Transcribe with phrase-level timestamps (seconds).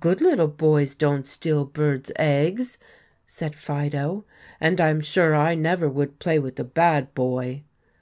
[0.00, 2.78] "Good little boys don't steal birds' eggs,"
[3.28, 4.24] said Fido,
[4.60, 7.62] "and I'm sure I never would play with a bad boy."